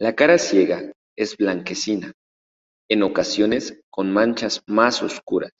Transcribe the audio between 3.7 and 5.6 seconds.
con manchas más oscuras.